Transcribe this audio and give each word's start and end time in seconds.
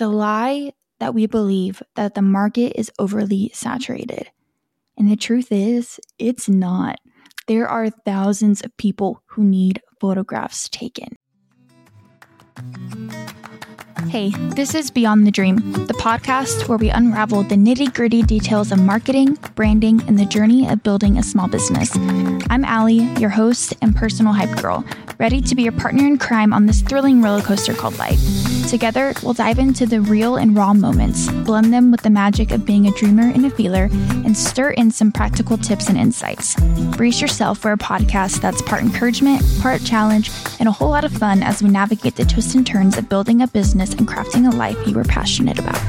the 0.00 0.08
lie 0.08 0.72
that 0.98 1.14
we 1.14 1.26
believe 1.26 1.82
that 1.94 2.14
the 2.14 2.22
market 2.22 2.72
is 2.74 2.90
overly 2.98 3.50
saturated. 3.52 4.30
And 4.96 5.10
the 5.10 5.16
truth 5.16 5.52
is, 5.52 6.00
it's 6.18 6.48
not. 6.48 6.98
There 7.46 7.68
are 7.68 7.90
thousands 7.90 8.62
of 8.62 8.74
people 8.78 9.22
who 9.26 9.44
need 9.44 9.82
photographs 10.00 10.70
taken. 10.70 11.18
Hey, 14.08 14.30
this 14.30 14.74
is 14.74 14.90
Beyond 14.90 15.26
the 15.26 15.30
Dream, 15.30 15.56
the 15.86 15.94
podcast 15.94 16.68
where 16.68 16.78
we 16.78 16.90
unravel 16.90 17.42
the 17.42 17.54
nitty 17.54 17.94
gritty 17.94 18.22
details 18.22 18.72
of 18.72 18.80
marketing, 18.80 19.38
branding, 19.54 20.02
and 20.08 20.18
the 20.18 20.24
journey 20.24 20.68
of 20.68 20.82
building 20.82 21.18
a 21.18 21.22
small 21.22 21.48
business. 21.48 21.94
I'm 22.50 22.64
Alli, 22.64 22.98
your 23.20 23.30
host 23.30 23.74
and 23.82 23.94
personal 23.94 24.32
hype 24.32 24.60
girl, 24.60 24.84
ready 25.18 25.40
to 25.40 25.54
be 25.54 25.62
your 25.62 25.72
partner 25.72 26.06
in 26.06 26.18
crime 26.18 26.52
on 26.52 26.66
this 26.66 26.80
thrilling 26.80 27.22
roller 27.22 27.42
coaster 27.42 27.74
called 27.74 27.98
life. 27.98 28.20
Together, 28.68 29.12
we'll 29.22 29.34
dive 29.34 29.58
into 29.58 29.84
the 29.84 30.00
real 30.00 30.36
and 30.36 30.56
raw 30.56 30.72
moments, 30.72 31.30
blend 31.44 31.72
them 31.72 31.90
with 31.90 32.02
the 32.02 32.10
magic 32.10 32.52
of 32.52 32.64
being 32.64 32.86
a 32.86 32.92
dreamer 32.92 33.28
and 33.28 33.44
a 33.44 33.50
feeler, 33.50 33.88
and 34.24 34.36
stir 34.36 34.70
in 34.70 34.90
some 34.90 35.10
practical 35.10 35.58
tips 35.58 35.88
and 35.88 35.98
insights. 35.98 36.54
Brace 36.96 37.20
yourself 37.20 37.58
for 37.58 37.72
a 37.72 37.76
podcast 37.76 38.40
that's 38.40 38.62
part 38.62 38.82
encouragement, 38.82 39.42
part 39.60 39.84
challenge, 39.84 40.30
and 40.58 40.68
a 40.68 40.72
whole 40.72 40.90
lot 40.90 41.04
of 41.04 41.12
fun 41.12 41.42
as 41.42 41.62
we 41.62 41.68
navigate 41.68 42.14
the 42.14 42.24
twists 42.24 42.54
and 42.54 42.66
turns 42.66 42.96
of 42.96 43.08
building 43.08 43.42
a 43.42 43.46
business 43.48 43.89
and 43.98 44.08
crafting 44.08 44.50
a 44.50 44.56
life 44.56 44.78
you 44.86 44.94
were 44.94 45.04
passionate 45.04 45.58
about. 45.58 45.80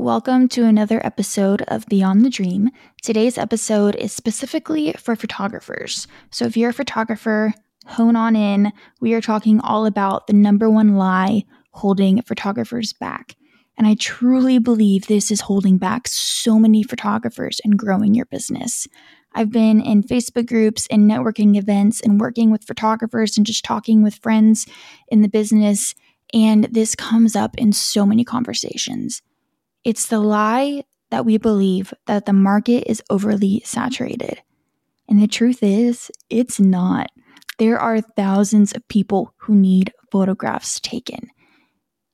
Welcome 0.00 0.48
to 0.50 0.64
another 0.64 1.04
episode 1.04 1.62
of 1.62 1.84
Beyond 1.86 2.24
the 2.24 2.30
Dream. 2.30 2.70
Today's 3.02 3.36
episode 3.36 3.96
is 3.96 4.12
specifically 4.12 4.92
for 4.92 5.16
photographers. 5.16 6.06
So 6.30 6.44
if 6.44 6.56
you're 6.56 6.70
a 6.70 6.72
photographer, 6.72 7.52
hone 7.88 8.16
on 8.16 8.36
in. 8.36 8.72
We 9.00 9.14
are 9.14 9.20
talking 9.20 9.60
all 9.60 9.86
about 9.86 10.26
the 10.26 10.32
number 10.32 10.68
one 10.70 10.96
lie 10.96 11.44
holding 11.72 12.22
photographers 12.22 12.92
back. 12.92 13.36
And 13.76 13.86
I 13.86 13.94
truly 13.94 14.58
believe 14.58 15.06
this 15.06 15.30
is 15.30 15.42
holding 15.42 15.78
back 15.78 16.08
so 16.08 16.58
many 16.58 16.82
photographers 16.82 17.60
and 17.64 17.78
growing 17.78 18.14
your 18.14 18.26
business. 18.26 18.88
I've 19.34 19.52
been 19.52 19.80
in 19.80 20.02
Facebook 20.02 20.46
groups 20.46 20.88
and 20.90 21.08
networking 21.08 21.56
events 21.56 22.00
and 22.00 22.20
working 22.20 22.50
with 22.50 22.64
photographers 22.64 23.36
and 23.36 23.46
just 23.46 23.64
talking 23.64 24.02
with 24.02 24.16
friends 24.16 24.66
in 25.08 25.22
the 25.22 25.28
business. 25.28 25.94
And 26.34 26.64
this 26.64 26.94
comes 26.94 27.36
up 27.36 27.56
in 27.56 27.72
so 27.72 28.04
many 28.04 28.24
conversations. 28.24 29.22
It's 29.84 30.06
the 30.06 30.18
lie 30.18 30.82
that 31.10 31.24
we 31.24 31.38
believe 31.38 31.94
that 32.06 32.26
the 32.26 32.32
market 32.32 32.90
is 32.90 33.02
overly 33.08 33.62
saturated. 33.64 34.42
And 35.08 35.22
the 35.22 35.28
truth 35.28 35.62
is, 35.62 36.10
it's 36.28 36.60
not. 36.60 37.10
There 37.58 37.78
are 37.78 38.00
thousands 38.00 38.72
of 38.72 38.86
people 38.86 39.34
who 39.36 39.54
need 39.54 39.92
photographs 40.12 40.78
taken. 40.78 41.28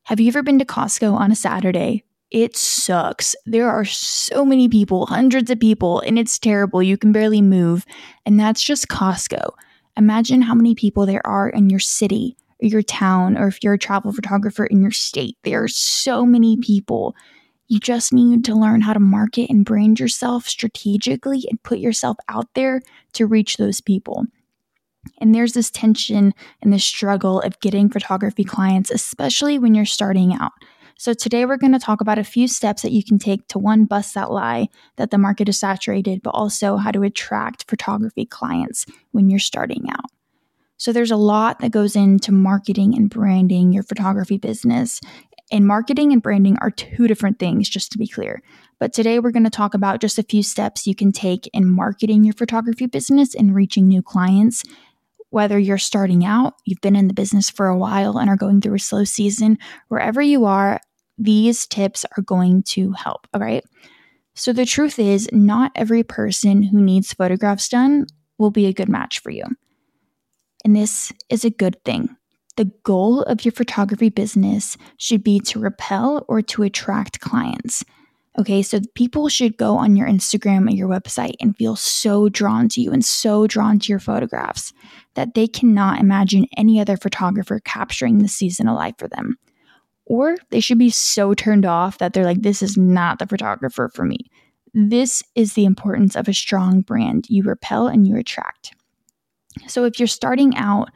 Have 0.04 0.18
you 0.18 0.28
ever 0.28 0.42
been 0.42 0.58
to 0.58 0.64
Costco 0.64 1.12
on 1.12 1.30
a 1.30 1.36
Saturday? 1.36 2.02
It 2.30 2.56
sucks. 2.56 3.36
There 3.44 3.68
are 3.68 3.84
so 3.84 4.46
many 4.46 4.70
people, 4.70 5.04
hundreds 5.04 5.50
of 5.50 5.60
people, 5.60 6.00
and 6.00 6.18
it's 6.18 6.38
terrible. 6.38 6.82
You 6.82 6.96
can 6.96 7.12
barely 7.12 7.42
move. 7.42 7.84
And 8.24 8.40
that's 8.40 8.62
just 8.62 8.88
Costco. 8.88 9.50
Imagine 9.98 10.40
how 10.40 10.54
many 10.54 10.74
people 10.74 11.04
there 11.04 11.24
are 11.26 11.50
in 11.50 11.68
your 11.68 11.78
city 11.78 12.38
or 12.62 12.66
your 12.66 12.82
town, 12.82 13.36
or 13.36 13.46
if 13.46 13.62
you're 13.62 13.74
a 13.74 13.78
travel 13.78 14.12
photographer 14.12 14.64
in 14.64 14.80
your 14.80 14.92
state. 14.92 15.36
There 15.44 15.62
are 15.62 15.68
so 15.68 16.24
many 16.24 16.56
people. 16.56 17.14
You 17.68 17.80
just 17.80 18.14
need 18.14 18.46
to 18.46 18.54
learn 18.54 18.80
how 18.80 18.94
to 18.94 19.00
market 19.00 19.50
and 19.50 19.64
brand 19.64 20.00
yourself 20.00 20.48
strategically 20.48 21.44
and 21.50 21.62
put 21.62 21.80
yourself 21.80 22.16
out 22.30 22.48
there 22.54 22.80
to 23.12 23.26
reach 23.26 23.58
those 23.58 23.82
people. 23.82 24.24
And 25.18 25.34
there's 25.34 25.52
this 25.52 25.70
tension 25.70 26.34
and 26.62 26.72
this 26.72 26.84
struggle 26.84 27.40
of 27.40 27.60
getting 27.60 27.90
photography 27.90 28.44
clients, 28.44 28.90
especially 28.90 29.58
when 29.58 29.74
you're 29.74 29.84
starting 29.84 30.34
out. 30.34 30.52
So, 30.96 31.12
today 31.12 31.44
we're 31.44 31.56
going 31.56 31.72
to 31.72 31.78
talk 31.78 32.00
about 32.00 32.18
a 32.18 32.24
few 32.24 32.46
steps 32.46 32.82
that 32.82 32.92
you 32.92 33.02
can 33.02 33.18
take 33.18 33.48
to 33.48 33.58
one, 33.58 33.84
bust 33.84 34.14
that 34.14 34.30
lie 34.30 34.68
that 34.96 35.10
the 35.10 35.18
market 35.18 35.48
is 35.48 35.58
saturated, 35.58 36.22
but 36.22 36.30
also 36.30 36.76
how 36.76 36.92
to 36.92 37.02
attract 37.02 37.68
photography 37.68 38.24
clients 38.24 38.86
when 39.10 39.28
you're 39.28 39.40
starting 39.40 39.86
out. 39.90 40.10
So, 40.76 40.92
there's 40.92 41.10
a 41.10 41.16
lot 41.16 41.58
that 41.58 41.72
goes 41.72 41.96
into 41.96 42.30
marketing 42.30 42.94
and 42.96 43.10
branding 43.10 43.72
your 43.72 43.82
photography 43.82 44.38
business. 44.38 45.00
And 45.50 45.66
marketing 45.66 46.12
and 46.12 46.22
branding 46.22 46.56
are 46.60 46.70
two 46.70 47.06
different 47.06 47.38
things, 47.38 47.68
just 47.68 47.92
to 47.92 47.98
be 47.98 48.06
clear. 48.06 48.42
But 48.78 48.92
today 48.92 49.18
we're 49.18 49.30
going 49.30 49.44
to 49.44 49.50
talk 49.50 49.74
about 49.74 50.00
just 50.00 50.18
a 50.18 50.22
few 50.22 50.42
steps 50.42 50.86
you 50.86 50.94
can 50.94 51.12
take 51.12 51.48
in 51.52 51.68
marketing 51.68 52.24
your 52.24 52.34
photography 52.34 52.86
business 52.86 53.34
and 53.34 53.54
reaching 53.54 53.88
new 53.88 54.02
clients. 54.02 54.62
Whether 55.34 55.58
you're 55.58 55.78
starting 55.78 56.24
out, 56.24 56.54
you've 56.64 56.80
been 56.80 56.94
in 56.94 57.08
the 57.08 57.12
business 57.12 57.50
for 57.50 57.66
a 57.66 57.76
while 57.76 58.18
and 58.18 58.30
are 58.30 58.36
going 58.36 58.60
through 58.60 58.76
a 58.76 58.78
slow 58.78 59.02
season, 59.02 59.58
wherever 59.88 60.22
you 60.22 60.44
are, 60.44 60.78
these 61.18 61.66
tips 61.66 62.06
are 62.16 62.22
going 62.22 62.62
to 62.68 62.92
help. 62.92 63.26
All 63.34 63.40
right. 63.40 63.64
So 64.36 64.52
the 64.52 64.64
truth 64.64 65.00
is, 65.00 65.28
not 65.32 65.72
every 65.74 66.04
person 66.04 66.62
who 66.62 66.80
needs 66.80 67.12
photographs 67.12 67.68
done 67.68 68.06
will 68.38 68.52
be 68.52 68.66
a 68.66 68.72
good 68.72 68.88
match 68.88 69.18
for 69.18 69.30
you. 69.30 69.42
And 70.64 70.76
this 70.76 71.12
is 71.28 71.44
a 71.44 71.50
good 71.50 71.82
thing 71.84 72.16
the 72.56 72.70
goal 72.84 73.22
of 73.22 73.44
your 73.44 73.50
photography 73.50 74.10
business 74.10 74.76
should 74.98 75.24
be 75.24 75.40
to 75.40 75.58
repel 75.58 76.24
or 76.28 76.42
to 76.42 76.62
attract 76.62 77.18
clients. 77.18 77.84
Okay, 78.36 78.62
so 78.62 78.80
people 78.94 79.28
should 79.28 79.56
go 79.56 79.76
on 79.76 79.94
your 79.94 80.08
Instagram 80.08 80.66
or 80.66 80.74
your 80.74 80.88
website 80.88 81.34
and 81.40 81.56
feel 81.56 81.76
so 81.76 82.28
drawn 82.28 82.68
to 82.70 82.80
you 82.80 82.90
and 82.90 83.04
so 83.04 83.46
drawn 83.46 83.78
to 83.78 83.88
your 83.92 84.00
photographs 84.00 84.72
that 85.14 85.34
they 85.34 85.46
cannot 85.46 86.00
imagine 86.00 86.46
any 86.56 86.80
other 86.80 86.96
photographer 86.96 87.60
capturing 87.60 88.18
the 88.18 88.28
season 88.28 88.66
life 88.66 88.94
for 88.98 89.06
them. 89.06 89.36
Or 90.06 90.36
they 90.50 90.60
should 90.60 90.78
be 90.78 90.90
so 90.90 91.32
turned 91.32 91.64
off 91.64 91.98
that 91.98 92.12
they're 92.12 92.24
like, 92.24 92.42
this 92.42 92.60
is 92.60 92.76
not 92.76 93.20
the 93.20 93.26
photographer 93.26 93.88
for 93.94 94.04
me. 94.04 94.18
This 94.74 95.22
is 95.36 95.52
the 95.52 95.64
importance 95.64 96.16
of 96.16 96.28
a 96.28 96.34
strong 96.34 96.80
brand. 96.80 97.26
You 97.28 97.44
repel 97.44 97.86
and 97.86 98.06
you 98.06 98.16
attract. 98.16 98.74
So 99.68 99.84
if 99.84 100.00
you're 100.00 100.08
starting 100.08 100.56
out, 100.56 100.90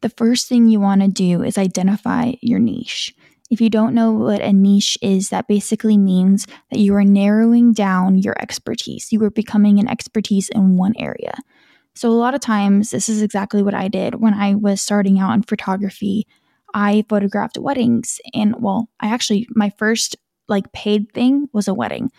the 0.00 0.08
first 0.08 0.48
thing 0.48 0.68
you 0.68 0.80
want 0.80 1.02
to 1.02 1.08
do 1.08 1.42
is 1.42 1.58
identify 1.58 2.32
your 2.40 2.58
niche. 2.58 3.14
If 3.50 3.60
you 3.60 3.70
don't 3.70 3.94
know 3.94 4.12
what 4.12 4.42
a 4.42 4.52
niche 4.52 4.98
is, 5.00 5.30
that 5.30 5.48
basically 5.48 5.96
means 5.96 6.46
that 6.70 6.80
you 6.80 6.94
are 6.94 7.04
narrowing 7.04 7.72
down 7.72 8.18
your 8.18 8.36
expertise. 8.40 9.10
You 9.10 9.22
are 9.24 9.30
becoming 9.30 9.78
an 9.78 9.88
expertise 9.88 10.48
in 10.50 10.76
one 10.76 10.94
area. 10.98 11.34
So, 11.94 12.10
a 12.10 12.12
lot 12.12 12.34
of 12.34 12.40
times, 12.40 12.90
this 12.90 13.08
is 13.08 13.22
exactly 13.22 13.62
what 13.62 13.74
I 13.74 13.88
did 13.88 14.16
when 14.16 14.34
I 14.34 14.54
was 14.54 14.80
starting 14.80 15.18
out 15.18 15.32
in 15.34 15.42
photography. 15.42 16.26
I 16.74 17.04
photographed 17.08 17.58
weddings, 17.58 18.20
and 18.34 18.54
well, 18.60 18.88
I 19.00 19.08
actually, 19.08 19.48
my 19.54 19.72
first 19.78 20.16
like 20.48 20.72
paid 20.72 21.12
thing 21.12 21.48
was 21.52 21.68
a 21.68 21.74
wedding. 21.74 22.10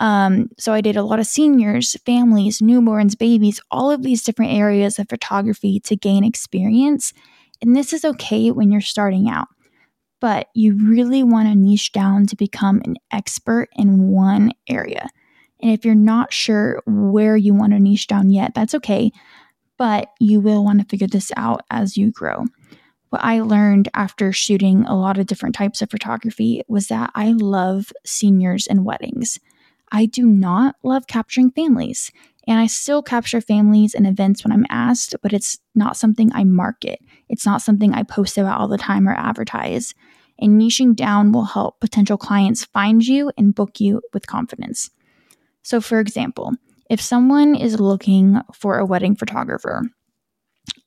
Um, 0.00 0.50
so 0.58 0.72
I 0.72 0.80
did 0.80 0.96
a 0.96 1.02
lot 1.02 1.18
of 1.18 1.26
seniors, 1.26 1.96
families, 2.04 2.60
newborns, 2.60 3.18
babies, 3.18 3.60
all 3.70 3.90
of 3.90 4.02
these 4.02 4.22
different 4.22 4.52
areas 4.52 4.98
of 4.98 5.08
photography 5.08 5.80
to 5.80 5.96
gain 5.96 6.24
experience. 6.24 7.12
And 7.62 7.74
this 7.74 7.92
is 7.92 8.04
okay 8.04 8.50
when 8.50 8.70
you're 8.70 8.80
starting 8.80 9.28
out, 9.28 9.48
but 10.20 10.48
you 10.54 10.74
really 10.74 11.22
want 11.22 11.48
to 11.48 11.54
niche 11.54 11.92
down 11.92 12.26
to 12.26 12.36
become 12.36 12.80
an 12.84 12.96
expert 13.10 13.68
in 13.76 14.08
one 14.08 14.52
area. 14.68 15.08
And 15.60 15.70
if 15.72 15.84
you're 15.84 15.94
not 15.94 16.32
sure 16.32 16.82
where 16.86 17.36
you 17.36 17.54
want 17.54 17.72
to 17.72 17.80
niche 17.80 18.06
down 18.06 18.30
yet, 18.30 18.54
that's 18.54 18.74
okay, 18.74 19.10
but 19.76 20.10
you 20.20 20.40
will 20.40 20.64
want 20.64 20.80
to 20.80 20.86
figure 20.86 21.06
this 21.06 21.32
out 21.36 21.62
as 21.70 21.96
you 21.96 22.10
grow 22.10 22.44
what 23.10 23.24
I 23.24 23.40
learned 23.40 23.88
after 23.94 24.32
shooting 24.32 24.84
a 24.84 24.96
lot 24.96 25.18
of 25.18 25.26
different 25.26 25.54
types 25.54 25.80
of 25.80 25.90
photography 25.90 26.62
was 26.68 26.88
that 26.88 27.10
I 27.14 27.32
love 27.32 27.92
seniors 28.04 28.66
and 28.66 28.84
weddings. 28.84 29.38
I 29.90 30.06
do 30.06 30.26
not 30.26 30.76
love 30.82 31.06
capturing 31.06 31.50
families, 31.50 32.10
and 32.48 32.58
I 32.58 32.66
still 32.66 33.02
capture 33.02 33.42
families 33.42 33.94
and 33.94 34.06
events 34.06 34.42
when 34.42 34.52
I'm 34.52 34.64
asked, 34.70 35.14
but 35.22 35.34
it's 35.34 35.58
not 35.74 35.98
something 35.98 36.30
I 36.32 36.44
market. 36.44 36.98
It's 37.28 37.44
not 37.44 37.60
something 37.60 37.92
I 37.92 38.04
post 38.04 38.38
about 38.38 38.58
all 38.58 38.68
the 38.68 38.78
time 38.78 39.06
or 39.06 39.12
advertise. 39.12 39.92
And 40.38 40.58
niching 40.58 40.96
down 40.96 41.30
will 41.30 41.44
help 41.44 41.78
potential 41.78 42.16
clients 42.16 42.64
find 42.64 43.06
you 43.06 43.30
and 43.36 43.54
book 43.54 43.80
you 43.80 44.00
with 44.14 44.26
confidence. 44.26 44.88
So, 45.62 45.82
for 45.82 46.00
example, 46.00 46.54
if 46.88 47.02
someone 47.02 47.54
is 47.54 47.80
looking 47.80 48.40
for 48.54 48.78
a 48.78 48.86
wedding 48.86 49.14
photographer, 49.14 49.82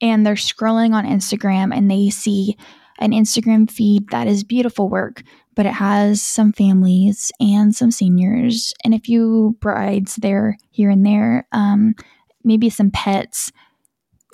and 0.02 0.25
they're 0.25 0.34
scrolling 0.34 0.94
on 0.94 1.06
Instagram 1.06 1.75
and 1.75 1.90
they 1.90 2.10
see 2.10 2.57
an 3.01 3.12
Instagram 3.12 3.69
feed 3.69 4.07
that 4.12 4.27
is 4.27 4.44
beautiful 4.44 4.88
work, 4.88 5.24
but 5.56 5.65
it 5.65 5.74
has 5.74 6.21
some 6.21 6.53
families 6.53 7.31
and 7.39 7.75
some 7.75 7.92
seniors 7.92 8.74
and 8.86 8.94
a 8.94 9.00
few 9.00 9.57
brides 9.59 10.15
there, 10.18 10.57
here 10.69 10.89
and 10.89 11.06
there, 11.06 11.48
um, 11.51 11.95
maybe 12.44 12.69
some 12.69 12.92
pets. 12.92 13.51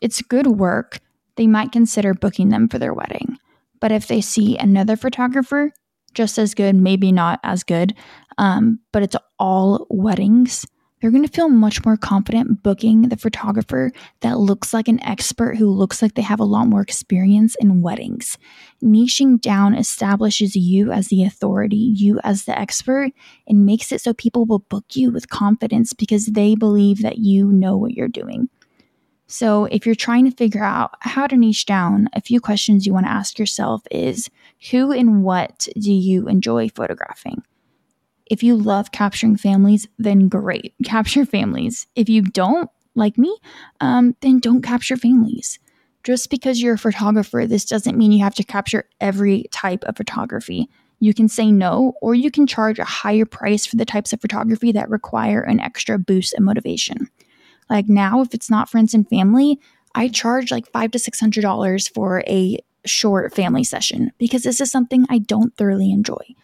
It's 0.01 0.21
good 0.21 0.47
work. 0.47 0.99
They 1.37 1.47
might 1.47 1.71
consider 1.71 2.13
booking 2.13 2.49
them 2.49 2.67
for 2.67 2.77
their 2.77 2.93
wedding. 2.93 3.37
But 3.79 3.91
if 3.91 4.07
they 4.07 4.21
see 4.21 4.57
another 4.57 4.95
photographer, 4.95 5.71
just 6.13 6.37
as 6.37 6.53
good, 6.53 6.75
maybe 6.75 7.11
not 7.11 7.39
as 7.43 7.63
good, 7.63 7.95
um, 8.37 8.79
but 8.91 9.03
it's 9.03 9.15
all 9.39 9.87
weddings, 9.89 10.65
they're 10.99 11.11
going 11.11 11.25
to 11.25 11.31
feel 11.31 11.49
much 11.49 11.85
more 11.85 11.97
confident 11.97 12.63
booking 12.63 13.03
the 13.03 13.17
photographer 13.17 13.91
that 14.21 14.39
looks 14.39 14.73
like 14.73 14.87
an 14.87 15.03
expert 15.03 15.57
who 15.57 15.69
looks 15.69 16.01
like 16.01 16.15
they 16.15 16.21
have 16.21 16.39
a 16.39 16.45
lot 16.45 16.67
more 16.67 16.81
experience 16.81 17.55
in 17.59 17.81
weddings. 17.81 18.37
Niching 18.83 19.39
down 19.39 19.75
establishes 19.75 20.55
you 20.55 20.91
as 20.91 21.07
the 21.09 21.23
authority, 21.23 21.75
you 21.75 22.19
as 22.23 22.45
the 22.45 22.57
expert, 22.57 23.11
and 23.47 23.65
makes 23.65 23.91
it 23.91 24.01
so 24.01 24.13
people 24.13 24.45
will 24.45 24.59
book 24.59 24.85
you 24.95 25.11
with 25.11 25.29
confidence 25.29 25.93
because 25.93 26.27
they 26.27 26.55
believe 26.55 27.01
that 27.01 27.19
you 27.19 27.51
know 27.51 27.77
what 27.77 27.93
you're 27.93 28.07
doing. 28.07 28.49
So, 29.29 29.65
if 29.65 29.85
you're 29.85 29.93
trying 29.93 30.23
to 30.23 30.35
figure 30.35 30.63
out 30.63 30.91
how 31.01 31.27
to 31.27 31.35
niche 31.35 31.65
down, 31.65 32.07
a 32.13 32.21
few 32.21 32.39
questions 32.39 32.87
you 32.87 32.93
want 32.93 33.07
to 33.07 33.11
ask 33.11 33.37
yourself 33.37 33.81
is 33.91 34.29
who 34.71 34.93
and 34.93 35.21
what 35.21 35.67
do 35.77 35.91
you 35.91 36.29
enjoy 36.29 36.69
photographing? 36.69 37.43
If 38.29 38.43
you 38.43 38.55
love 38.55 38.91
capturing 38.91 39.37
families, 39.37 39.87
then 39.97 40.27
great, 40.27 40.73
capture 40.83 41.25
families. 41.25 41.87
If 41.95 42.09
you 42.09 42.21
don't, 42.21 42.69
like 42.97 43.17
me, 43.17 43.37
um, 43.79 44.15
then 44.21 44.39
don't 44.39 44.61
capture 44.61 44.97
families. 44.97 45.59
Just 46.03 46.29
because 46.29 46.61
you're 46.61 46.73
a 46.73 46.79
photographer, 46.79 47.45
this 47.45 47.65
doesn't 47.65 47.97
mean 47.97 48.11
you 48.11 48.23
have 48.23 48.35
to 48.35 48.43
capture 48.43 48.89
every 48.99 49.45
type 49.51 49.83
of 49.85 49.95
photography. 49.95 50.69
You 50.99 51.13
can 51.13 51.29
say 51.29 51.51
no, 51.51 51.93
or 52.01 52.15
you 52.15 52.31
can 52.31 52.47
charge 52.47 52.79
a 52.79 52.85
higher 52.85 53.25
price 53.25 53.65
for 53.65 53.75
the 53.75 53.85
types 53.85 54.13
of 54.13 54.21
photography 54.21 54.71
that 54.71 54.89
require 54.89 55.41
an 55.41 55.59
extra 55.59 55.99
boost 55.99 56.33
and 56.33 56.43
motivation. 56.43 57.09
Like 57.69 57.87
now, 57.87 58.21
if 58.21 58.33
it's 58.33 58.49
not 58.49 58.69
friends 58.69 58.93
and 58.93 59.07
family, 59.07 59.59
I 59.93 60.07
charge 60.07 60.51
like 60.51 60.71
five 60.71 60.91
to 60.91 60.99
six 60.99 61.19
hundred 61.19 61.41
dollars 61.41 61.87
for 61.87 62.23
a 62.27 62.57
short 62.85 63.35
family 63.35 63.63
session 63.63 64.11
because 64.17 64.43
this 64.43 64.61
is 64.61 64.71
something 64.71 65.05
I 65.09 65.19
don't 65.19 65.55
thoroughly 65.57 65.91
enjoy 65.91 66.35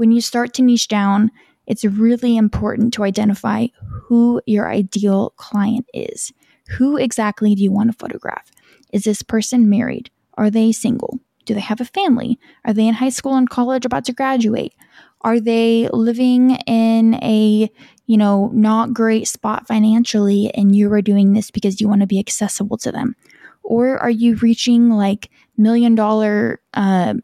when 0.00 0.12
you 0.12 0.22
start 0.22 0.54
to 0.54 0.62
niche 0.62 0.88
down, 0.88 1.30
it's 1.66 1.84
really 1.84 2.34
important 2.34 2.94
to 2.94 3.04
identify 3.04 3.66
who 3.84 4.40
your 4.46 4.66
ideal 4.66 5.34
client 5.36 5.84
is. 5.92 6.32
Who 6.78 6.96
exactly 6.96 7.54
do 7.54 7.62
you 7.62 7.70
want 7.70 7.92
to 7.92 7.98
photograph? 7.98 8.50
Is 8.94 9.04
this 9.04 9.20
person 9.20 9.68
married? 9.68 10.08
Are 10.38 10.48
they 10.48 10.72
single? 10.72 11.20
Do 11.44 11.52
they 11.52 11.60
have 11.60 11.82
a 11.82 11.84
family? 11.84 12.38
Are 12.64 12.72
they 12.72 12.88
in 12.88 12.94
high 12.94 13.10
school 13.10 13.36
and 13.36 13.50
college 13.50 13.84
about 13.84 14.06
to 14.06 14.14
graduate? 14.14 14.72
Are 15.20 15.38
they 15.38 15.86
living 15.92 16.52
in 16.66 17.16
a, 17.16 17.70
you 18.06 18.16
know, 18.16 18.50
not 18.54 18.94
great 18.94 19.28
spot 19.28 19.66
financially 19.66 20.50
and 20.54 20.74
you 20.74 20.90
are 20.94 21.02
doing 21.02 21.34
this 21.34 21.50
because 21.50 21.78
you 21.78 21.90
want 21.90 22.00
to 22.00 22.06
be 22.06 22.18
accessible 22.18 22.78
to 22.78 22.90
them? 22.90 23.14
Or 23.62 23.98
are 23.98 24.08
you 24.08 24.36
reaching 24.36 24.88
like 24.88 25.28
million 25.58 25.94
dollar 25.94 26.62
uh, 26.72 27.16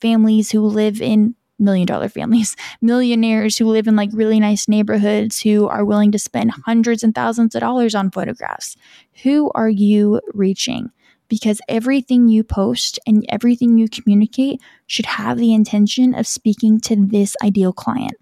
families 0.00 0.50
who 0.50 0.62
live 0.62 1.02
in 1.02 1.34
million 1.64 1.86
dollar 1.86 2.08
families, 2.08 2.56
millionaires 2.80 3.58
who 3.58 3.66
live 3.66 3.86
in 3.86 3.96
like 3.96 4.10
really 4.12 4.40
nice 4.40 4.68
neighborhoods 4.68 5.40
who 5.40 5.66
are 5.68 5.84
willing 5.84 6.12
to 6.12 6.18
spend 6.18 6.52
hundreds 6.64 7.02
and 7.02 7.14
thousands 7.14 7.54
of 7.54 7.60
dollars 7.60 7.94
on 7.94 8.10
photographs. 8.10 8.76
Who 9.22 9.50
are 9.54 9.68
you 9.68 10.20
reaching? 10.32 10.90
Because 11.28 11.60
everything 11.68 12.28
you 12.28 12.44
post 12.44 12.98
and 13.06 13.24
everything 13.28 13.78
you 13.78 13.88
communicate 13.88 14.60
should 14.86 15.06
have 15.06 15.38
the 15.38 15.54
intention 15.54 16.14
of 16.14 16.26
speaking 16.26 16.80
to 16.82 16.96
this 16.96 17.34
ideal 17.42 17.72
client. 17.72 18.14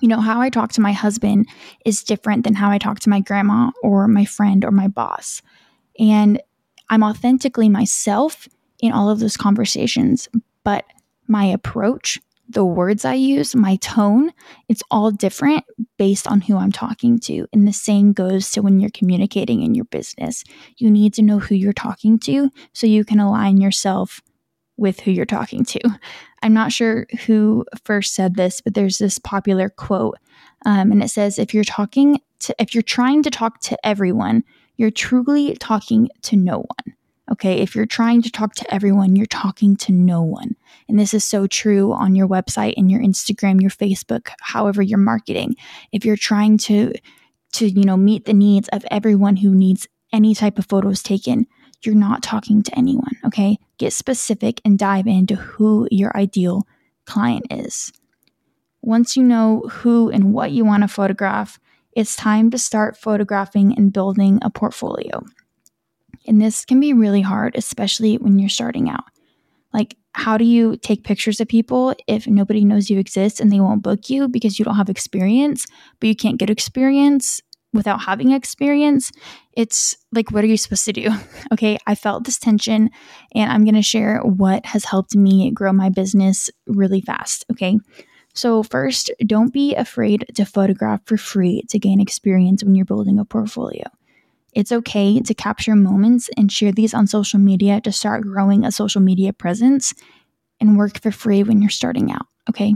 You 0.00 0.08
know, 0.08 0.20
how 0.20 0.40
I 0.40 0.48
talk 0.48 0.72
to 0.72 0.80
my 0.80 0.92
husband 0.92 1.48
is 1.84 2.02
different 2.02 2.44
than 2.44 2.54
how 2.54 2.70
I 2.70 2.78
talk 2.78 3.00
to 3.00 3.10
my 3.10 3.20
grandma 3.20 3.72
or 3.82 4.08
my 4.08 4.24
friend 4.24 4.64
or 4.64 4.70
my 4.70 4.88
boss. 4.88 5.42
And 5.98 6.40
I'm 6.88 7.02
authentically 7.02 7.68
myself 7.68 8.48
in 8.80 8.92
all 8.92 9.10
of 9.10 9.20
those 9.20 9.36
conversations, 9.36 10.28
but 10.64 10.84
my 11.28 11.44
approach 11.44 12.20
the 12.52 12.64
words 12.64 13.04
I 13.04 13.14
use, 13.14 13.54
my 13.54 13.76
tone, 13.76 14.30
it's 14.68 14.82
all 14.90 15.10
different 15.10 15.64
based 15.98 16.26
on 16.26 16.40
who 16.40 16.56
I'm 16.56 16.72
talking 16.72 17.18
to. 17.20 17.46
And 17.52 17.66
the 17.66 17.72
same 17.72 18.12
goes 18.12 18.50
to 18.52 18.62
when 18.62 18.80
you're 18.80 18.90
communicating 18.90 19.62
in 19.62 19.74
your 19.74 19.86
business. 19.86 20.44
You 20.76 20.90
need 20.90 21.14
to 21.14 21.22
know 21.22 21.38
who 21.38 21.54
you're 21.54 21.72
talking 21.72 22.18
to 22.20 22.50
so 22.72 22.86
you 22.86 23.04
can 23.04 23.20
align 23.20 23.60
yourself 23.60 24.20
with 24.76 25.00
who 25.00 25.10
you're 25.10 25.26
talking 25.26 25.64
to. 25.64 25.80
I'm 26.42 26.52
not 26.52 26.72
sure 26.72 27.06
who 27.26 27.64
first 27.84 28.14
said 28.14 28.34
this, 28.34 28.60
but 28.60 28.74
there's 28.74 28.98
this 28.98 29.18
popular 29.18 29.68
quote, 29.68 30.18
um, 30.66 30.90
and 30.90 31.02
it 31.02 31.08
says, 31.08 31.38
"If 31.38 31.54
you're 31.54 31.62
talking 31.62 32.20
to, 32.40 32.54
if 32.58 32.74
you're 32.74 32.82
trying 32.82 33.22
to 33.22 33.30
talk 33.30 33.60
to 33.60 33.86
everyone, 33.86 34.42
you're 34.76 34.90
truly 34.90 35.54
talking 35.54 36.08
to 36.22 36.36
no 36.36 36.58
one." 36.58 36.96
Okay, 37.30 37.60
if 37.60 37.74
you're 37.74 37.86
trying 37.86 38.20
to 38.22 38.30
talk 38.30 38.54
to 38.56 38.74
everyone, 38.74 39.14
you're 39.14 39.26
talking 39.26 39.76
to 39.76 39.92
no 39.92 40.22
one. 40.22 40.56
And 40.88 40.98
this 40.98 41.14
is 41.14 41.24
so 41.24 41.46
true 41.46 41.92
on 41.92 42.14
your 42.14 42.26
website 42.26 42.74
and 42.76 42.90
your 42.90 43.00
Instagram, 43.00 43.60
your 43.60 43.70
Facebook, 43.70 44.30
however 44.40 44.82
you're 44.82 44.98
marketing. 44.98 45.54
If 45.92 46.04
you're 46.04 46.16
trying 46.16 46.58
to 46.58 46.92
to, 47.52 47.68
you 47.68 47.84
know, 47.84 47.96
meet 47.96 48.24
the 48.24 48.32
needs 48.32 48.68
of 48.70 48.84
everyone 48.90 49.36
who 49.36 49.54
needs 49.54 49.86
any 50.12 50.34
type 50.34 50.58
of 50.58 50.66
photos 50.66 51.02
taken, 51.02 51.46
you're 51.82 51.94
not 51.94 52.22
talking 52.22 52.62
to 52.62 52.78
anyone, 52.78 53.12
okay? 53.24 53.58
Get 53.78 53.92
specific 53.92 54.60
and 54.64 54.78
dive 54.78 55.06
into 55.06 55.36
who 55.36 55.86
your 55.90 56.16
ideal 56.16 56.66
client 57.04 57.46
is. 57.50 57.92
Once 58.80 59.16
you 59.16 59.22
know 59.22 59.60
who 59.70 60.10
and 60.10 60.32
what 60.32 60.50
you 60.50 60.64
want 60.64 60.82
to 60.82 60.88
photograph, 60.88 61.60
it's 61.94 62.16
time 62.16 62.50
to 62.50 62.58
start 62.58 62.96
photographing 62.96 63.76
and 63.76 63.92
building 63.92 64.38
a 64.42 64.50
portfolio. 64.50 65.22
And 66.26 66.40
this 66.40 66.64
can 66.64 66.80
be 66.80 66.92
really 66.92 67.20
hard, 67.20 67.56
especially 67.56 68.16
when 68.16 68.38
you're 68.38 68.48
starting 68.48 68.88
out. 68.88 69.04
Like, 69.72 69.96
how 70.14 70.36
do 70.36 70.44
you 70.44 70.76
take 70.76 71.04
pictures 71.04 71.40
of 71.40 71.48
people 71.48 71.94
if 72.06 72.26
nobody 72.26 72.64
knows 72.64 72.90
you 72.90 72.98
exist 72.98 73.40
and 73.40 73.50
they 73.50 73.60
won't 73.60 73.82
book 73.82 74.10
you 74.10 74.28
because 74.28 74.58
you 74.58 74.64
don't 74.64 74.76
have 74.76 74.90
experience, 74.90 75.66
but 76.00 76.08
you 76.08 76.16
can't 76.16 76.38
get 76.38 76.50
experience 76.50 77.40
without 77.72 78.02
having 78.02 78.32
experience? 78.32 79.10
It's 79.54 79.96
like, 80.12 80.30
what 80.30 80.44
are 80.44 80.48
you 80.48 80.58
supposed 80.58 80.84
to 80.84 80.92
do? 80.92 81.10
Okay, 81.52 81.76
I 81.86 81.94
felt 81.94 82.24
this 82.24 82.38
tension 82.38 82.90
and 83.34 83.50
I'm 83.50 83.64
going 83.64 83.74
to 83.74 83.82
share 83.82 84.20
what 84.20 84.64
has 84.66 84.84
helped 84.84 85.14
me 85.14 85.50
grow 85.50 85.72
my 85.72 85.90
business 85.90 86.50
really 86.66 87.00
fast. 87.00 87.44
Okay. 87.52 87.78
So, 88.34 88.62
first, 88.62 89.10
don't 89.26 89.52
be 89.52 89.74
afraid 89.74 90.24
to 90.34 90.46
photograph 90.46 91.02
for 91.04 91.18
free 91.18 91.62
to 91.68 91.78
gain 91.78 92.00
experience 92.00 92.64
when 92.64 92.74
you're 92.74 92.86
building 92.86 93.18
a 93.18 93.26
portfolio. 93.26 93.84
It's 94.52 94.72
okay 94.72 95.20
to 95.20 95.34
capture 95.34 95.74
moments 95.74 96.28
and 96.36 96.52
share 96.52 96.72
these 96.72 96.94
on 96.94 97.06
social 97.06 97.38
media 97.38 97.80
to 97.80 97.92
start 97.92 98.22
growing 98.22 98.64
a 98.64 98.72
social 98.72 99.00
media 99.00 99.32
presence 99.32 99.94
and 100.60 100.76
work 100.76 101.00
for 101.00 101.10
free 101.10 101.42
when 101.42 101.62
you're 101.62 101.70
starting 101.70 102.12
out. 102.12 102.26
Okay. 102.50 102.74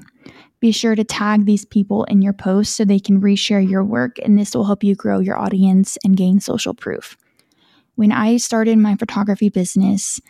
Be 0.61 0.73
sure 0.73 0.95
to 0.95 1.05
tag 1.05 1.45
these 1.45 1.67
people 1.67 2.05
in 2.05 2.23
your 2.23 2.33
posts 2.33 2.75
so 2.75 2.85
they 2.85 2.99
can 2.99 3.21
reshare 3.21 3.69
your 3.69 3.85
work, 3.85 4.17
and 4.25 4.39
this 4.39 4.55
will 4.55 4.65
help 4.65 4.83
you 4.83 4.95
grow 4.95 5.21
your 5.21 5.39
audience 5.39 5.99
and 6.03 6.17
gain 6.17 6.41
social 6.41 6.73
proof. 6.73 7.17
When 7.95 8.11
I 8.11 8.39
started 8.39 8.79
my 8.79 8.97
photography 8.97 9.51
business, 9.51 10.21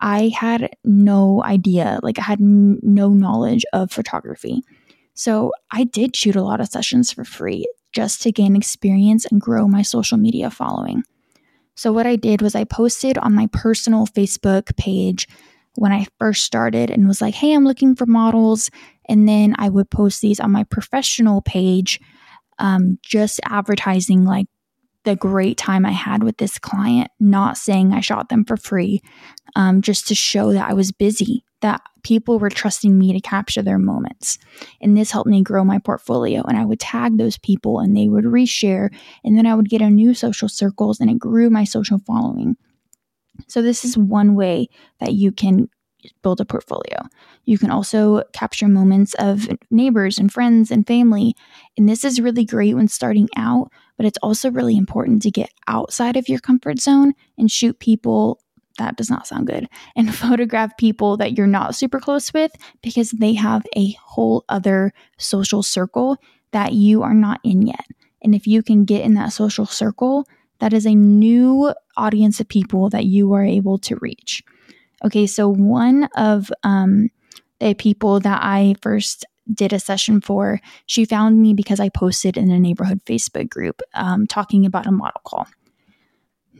I 0.00 0.28
had 0.28 0.70
no 0.84 1.42
idea, 1.44 2.00
like, 2.02 2.18
I 2.18 2.22
had 2.22 2.40
n- 2.40 2.80
no 2.82 3.10
knowledge 3.10 3.64
of 3.72 3.90
photography. 3.90 4.62
So 5.14 5.52
I 5.70 5.84
did 5.84 6.14
shoot 6.14 6.36
a 6.36 6.42
lot 6.42 6.60
of 6.60 6.68
sessions 6.68 7.12
for 7.12 7.24
free 7.24 7.66
just 7.92 8.22
to 8.22 8.32
gain 8.32 8.56
experience 8.56 9.24
and 9.26 9.40
grow 9.40 9.66
my 9.66 9.82
social 9.82 10.18
media 10.18 10.50
following. 10.50 11.02
So, 11.74 11.92
what 11.92 12.06
I 12.06 12.16
did 12.16 12.42
was 12.42 12.54
I 12.54 12.64
posted 12.64 13.18
on 13.18 13.34
my 13.34 13.48
personal 13.52 14.06
Facebook 14.06 14.76
page 14.76 15.28
when 15.76 15.92
I 15.92 16.06
first 16.18 16.44
started 16.44 16.90
and 16.90 17.06
was 17.06 17.20
like, 17.20 17.34
hey, 17.34 17.54
I'm 17.54 17.64
looking 17.64 17.94
for 17.94 18.06
models. 18.06 18.70
And 19.08 19.28
then 19.28 19.54
I 19.58 19.68
would 19.68 19.90
post 19.90 20.20
these 20.20 20.40
on 20.40 20.50
my 20.50 20.64
professional 20.64 21.40
page, 21.40 22.00
um, 22.58 22.98
just 23.02 23.40
advertising 23.44 24.24
like 24.24 24.46
the 25.04 25.14
great 25.14 25.56
time 25.56 25.86
I 25.86 25.92
had 25.92 26.24
with 26.24 26.38
this 26.38 26.58
client, 26.58 27.10
not 27.20 27.56
saying 27.56 27.92
I 27.92 28.00
shot 28.00 28.28
them 28.28 28.44
for 28.44 28.56
free, 28.56 29.00
um, 29.54 29.80
just 29.80 30.08
to 30.08 30.14
show 30.14 30.52
that 30.52 30.68
I 30.68 30.74
was 30.74 30.90
busy 30.90 31.44
that 31.60 31.80
people 32.08 32.38
were 32.38 32.48
trusting 32.48 32.98
me 32.98 33.12
to 33.12 33.20
capture 33.20 33.60
their 33.60 33.78
moments. 33.78 34.38
And 34.80 34.96
this 34.96 35.10
helped 35.10 35.28
me 35.28 35.42
grow 35.42 35.62
my 35.62 35.78
portfolio. 35.78 36.42
And 36.48 36.56
I 36.56 36.64
would 36.64 36.80
tag 36.80 37.18
those 37.18 37.36
people 37.36 37.80
and 37.80 37.94
they 37.94 38.08
would 38.08 38.24
reshare. 38.24 38.88
And 39.24 39.36
then 39.36 39.44
I 39.44 39.54
would 39.54 39.68
get 39.68 39.82
a 39.82 39.90
new 39.90 40.14
social 40.14 40.48
circles 40.48 41.00
and 41.00 41.10
it 41.10 41.18
grew 41.18 41.50
my 41.50 41.64
social 41.64 41.98
following. 41.98 42.56
So, 43.46 43.60
this 43.60 43.84
is 43.84 43.98
one 43.98 44.34
way 44.34 44.68
that 45.00 45.12
you 45.12 45.32
can 45.32 45.68
build 46.22 46.40
a 46.40 46.46
portfolio. 46.46 47.06
You 47.44 47.58
can 47.58 47.70
also 47.70 48.22
capture 48.32 48.68
moments 48.68 49.14
of 49.18 49.46
neighbors 49.70 50.18
and 50.18 50.32
friends 50.32 50.70
and 50.70 50.86
family. 50.86 51.36
And 51.76 51.88
this 51.88 52.04
is 52.04 52.20
really 52.20 52.44
great 52.44 52.74
when 52.74 52.88
starting 52.88 53.28
out, 53.36 53.70
but 53.96 54.06
it's 54.06 54.18
also 54.22 54.50
really 54.50 54.76
important 54.76 55.22
to 55.22 55.30
get 55.30 55.50
outside 55.66 56.16
of 56.16 56.28
your 56.28 56.38
comfort 56.38 56.80
zone 56.80 57.12
and 57.36 57.50
shoot 57.50 57.78
people 57.78 58.40
that 58.78 58.96
does 58.96 59.10
not 59.10 59.26
sound 59.26 59.46
good. 59.46 59.68
And 59.94 60.14
photograph 60.14 60.76
people 60.76 61.16
that 61.18 61.36
you're 61.36 61.46
not 61.46 61.74
super 61.74 62.00
close 62.00 62.32
with 62.32 62.52
because 62.82 63.10
they 63.12 63.34
have 63.34 63.66
a 63.76 63.92
whole 63.92 64.44
other 64.48 64.92
social 65.18 65.62
circle 65.62 66.16
that 66.52 66.72
you 66.72 67.02
are 67.02 67.14
not 67.14 67.40
in 67.44 67.62
yet. 67.62 67.84
And 68.22 68.34
if 68.34 68.46
you 68.46 68.62
can 68.62 68.84
get 68.84 69.02
in 69.02 69.14
that 69.14 69.32
social 69.32 69.66
circle, 69.66 70.26
that 70.60 70.72
is 70.72 70.86
a 70.86 70.94
new 70.94 71.72
audience 71.96 72.40
of 72.40 72.48
people 72.48 72.88
that 72.90 73.04
you 73.04 73.32
are 73.32 73.44
able 73.44 73.78
to 73.78 73.96
reach. 73.96 74.42
Okay, 75.04 75.26
so 75.26 75.48
one 75.48 76.08
of 76.16 76.50
um, 76.64 77.10
the 77.60 77.74
people 77.74 78.18
that 78.20 78.40
I 78.42 78.74
first 78.82 79.24
did 79.52 79.72
a 79.72 79.78
session 79.78 80.20
for, 80.20 80.60
she 80.86 81.04
found 81.04 81.40
me 81.40 81.54
because 81.54 81.80
I 81.80 81.88
posted 81.88 82.36
in 82.36 82.50
a 82.50 82.58
neighborhood 82.58 83.00
Facebook 83.06 83.48
group 83.48 83.80
um, 83.94 84.26
talking 84.26 84.66
about 84.66 84.86
a 84.86 84.92
model 84.92 85.20
call. 85.24 85.46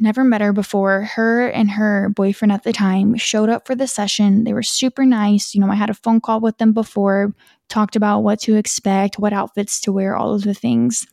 Never 0.00 0.22
met 0.24 0.40
her 0.40 0.52
before. 0.52 1.02
Her 1.02 1.48
and 1.48 1.70
her 1.70 2.08
boyfriend 2.10 2.52
at 2.52 2.62
the 2.62 2.72
time 2.72 3.16
showed 3.16 3.48
up 3.48 3.66
for 3.66 3.74
the 3.74 3.86
session. 3.86 4.44
They 4.44 4.52
were 4.52 4.62
super 4.62 5.04
nice. 5.04 5.54
You 5.54 5.60
know, 5.60 5.70
I 5.70 5.74
had 5.74 5.90
a 5.90 5.94
phone 5.94 6.20
call 6.20 6.40
with 6.40 6.58
them 6.58 6.72
before, 6.72 7.34
talked 7.68 7.96
about 7.96 8.20
what 8.20 8.40
to 8.40 8.54
expect, 8.54 9.18
what 9.18 9.32
outfits 9.32 9.80
to 9.82 9.92
wear, 9.92 10.16
all 10.16 10.34
of 10.34 10.42
the 10.42 10.54
things. 10.54 11.06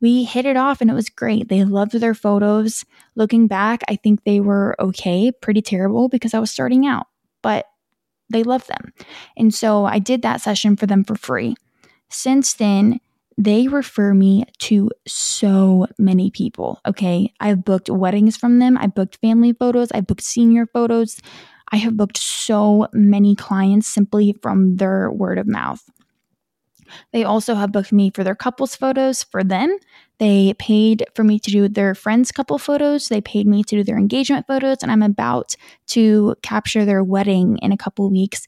We 0.00 0.24
hit 0.24 0.46
it 0.46 0.56
off 0.56 0.80
and 0.80 0.90
it 0.90 0.94
was 0.94 1.08
great. 1.08 1.48
They 1.48 1.64
loved 1.64 1.92
their 1.92 2.14
photos. 2.14 2.84
Looking 3.14 3.46
back, 3.46 3.82
I 3.88 3.96
think 3.96 4.24
they 4.24 4.40
were 4.40 4.76
okay, 4.80 5.30
pretty 5.30 5.62
terrible 5.62 6.08
because 6.08 6.34
I 6.34 6.40
was 6.40 6.50
starting 6.50 6.86
out, 6.86 7.06
but 7.40 7.66
they 8.30 8.42
loved 8.42 8.68
them. 8.68 8.92
And 9.36 9.54
so 9.54 9.84
I 9.84 9.98
did 9.98 10.22
that 10.22 10.40
session 10.40 10.76
for 10.76 10.86
them 10.86 11.04
for 11.04 11.14
free. 11.14 11.54
Since 12.08 12.54
then, 12.54 13.00
they 13.38 13.68
refer 13.68 14.14
me 14.14 14.44
to 14.58 14.90
so 15.06 15.86
many 15.98 16.30
people. 16.30 16.80
Okay. 16.86 17.32
I've 17.40 17.64
booked 17.64 17.90
weddings 17.90 18.36
from 18.36 18.58
them. 18.58 18.76
I 18.78 18.86
booked 18.86 19.16
family 19.16 19.52
photos. 19.52 19.90
I 19.92 20.00
booked 20.00 20.22
senior 20.22 20.66
photos. 20.66 21.20
I 21.70 21.76
have 21.76 21.96
booked 21.96 22.18
so 22.18 22.88
many 22.92 23.34
clients 23.34 23.88
simply 23.88 24.36
from 24.42 24.76
their 24.76 25.10
word 25.10 25.38
of 25.38 25.46
mouth. 25.46 25.82
They 27.12 27.24
also 27.24 27.54
have 27.54 27.72
booked 27.72 27.92
me 27.92 28.10
for 28.10 28.22
their 28.22 28.34
couples 28.34 28.76
photos 28.76 29.22
for 29.22 29.42
them. 29.42 29.78
They 30.18 30.54
paid 30.54 31.06
for 31.14 31.24
me 31.24 31.38
to 31.38 31.50
do 31.50 31.68
their 31.68 31.94
friends' 31.94 32.30
couple 32.30 32.58
photos. 32.58 33.08
They 33.08 33.20
paid 33.20 33.46
me 33.46 33.64
to 33.64 33.76
do 33.76 33.84
their 33.84 33.96
engagement 33.96 34.46
photos. 34.46 34.78
And 34.82 34.92
I'm 34.92 35.02
about 35.02 35.54
to 35.88 36.34
capture 36.42 36.84
their 36.84 37.02
wedding 37.02 37.58
in 37.58 37.72
a 37.72 37.78
couple 37.78 38.10
weeks 38.10 38.46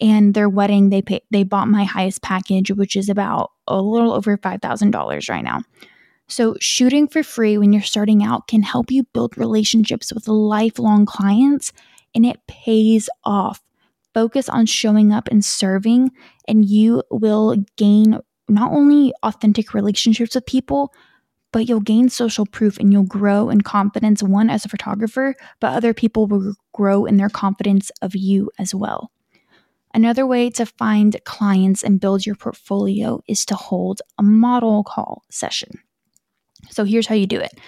and 0.00 0.34
their 0.34 0.48
wedding 0.48 0.90
they 0.90 1.02
pay, 1.02 1.20
they 1.30 1.42
bought 1.42 1.68
my 1.68 1.84
highest 1.84 2.22
package 2.22 2.70
which 2.70 2.96
is 2.96 3.08
about 3.08 3.52
a 3.68 3.80
little 3.80 4.12
over 4.12 4.36
$5000 4.36 5.30
right 5.30 5.44
now. 5.44 5.62
So 6.28 6.56
shooting 6.60 7.06
for 7.06 7.22
free 7.22 7.56
when 7.56 7.72
you're 7.72 7.82
starting 7.82 8.24
out 8.24 8.48
can 8.48 8.62
help 8.62 8.90
you 8.90 9.04
build 9.12 9.38
relationships 9.38 10.12
with 10.12 10.28
lifelong 10.28 11.06
clients 11.06 11.72
and 12.14 12.26
it 12.26 12.40
pays 12.48 13.08
off. 13.24 13.62
Focus 14.12 14.48
on 14.48 14.66
showing 14.66 15.12
up 15.12 15.28
and 15.28 15.44
serving 15.44 16.10
and 16.48 16.64
you 16.64 17.02
will 17.10 17.56
gain 17.76 18.18
not 18.48 18.72
only 18.72 19.12
authentic 19.22 19.74
relationships 19.74 20.34
with 20.34 20.46
people 20.46 20.92
but 21.52 21.68
you'll 21.68 21.80
gain 21.80 22.08
social 22.08 22.44
proof 22.44 22.76
and 22.78 22.92
you'll 22.92 23.04
grow 23.04 23.48
in 23.48 23.60
confidence 23.60 24.22
one 24.22 24.50
as 24.50 24.64
a 24.64 24.68
photographer 24.68 25.34
but 25.60 25.72
other 25.72 25.94
people 25.94 26.26
will 26.26 26.54
grow 26.72 27.04
in 27.04 27.16
their 27.16 27.28
confidence 27.28 27.90
of 28.02 28.14
you 28.14 28.50
as 28.58 28.74
well 28.74 29.10
Another 29.96 30.26
way 30.26 30.50
to 30.50 30.66
find 30.66 31.16
clients 31.24 31.82
and 31.82 31.98
build 31.98 32.26
your 32.26 32.34
portfolio 32.34 33.22
is 33.26 33.46
to 33.46 33.54
hold 33.54 34.02
a 34.18 34.22
model 34.22 34.84
call 34.84 35.22
session. 35.30 35.70
So 36.68 36.84
here's 36.84 37.06
how 37.06 37.14
you 37.14 37.26
do 37.26 37.40
it. 37.40 37.58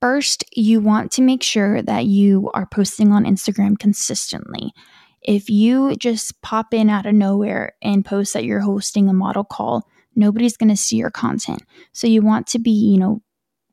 First, 0.00 0.42
you 0.56 0.80
want 0.80 1.12
to 1.12 1.22
make 1.22 1.44
sure 1.44 1.80
that 1.80 2.06
you 2.06 2.50
are 2.52 2.66
posting 2.66 3.12
on 3.12 3.26
Instagram 3.26 3.78
consistently. 3.78 4.72
If 5.22 5.48
you 5.48 5.94
just 5.94 6.42
pop 6.42 6.74
in 6.74 6.90
out 6.90 7.06
of 7.06 7.14
nowhere 7.14 7.74
and 7.80 8.04
post 8.04 8.34
that 8.34 8.42
you're 8.42 8.58
hosting 8.58 9.08
a 9.08 9.12
model 9.12 9.44
call, 9.44 9.86
nobody's 10.16 10.56
going 10.56 10.70
to 10.70 10.76
see 10.76 10.96
your 10.96 11.12
content. 11.12 11.62
So 11.92 12.08
you 12.08 12.22
want 12.22 12.48
to 12.48 12.58
be, 12.58 12.72
you 12.72 12.98
know, 12.98 13.22